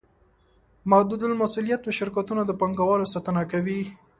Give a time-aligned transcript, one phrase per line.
[0.89, 3.81] محدودالمسوولیت شرکتونه د پانګوالو ساتنه کوي.